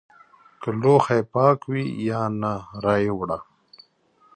که 0.61 0.69
لوښي 0.81 1.19
پاک 1.33 1.59
وي 1.71 1.83
یا 2.09 2.21
نه 2.41 2.53
رایې 2.83 3.11
وړه! 3.17 3.39